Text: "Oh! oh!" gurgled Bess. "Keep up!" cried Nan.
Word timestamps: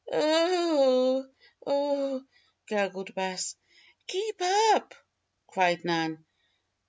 "Oh! 0.11 1.27
oh!" 1.67 2.25
gurgled 2.67 3.13
Bess. 3.13 3.55
"Keep 4.07 4.41
up!" 4.73 4.95
cried 5.45 5.85
Nan. 5.85 6.25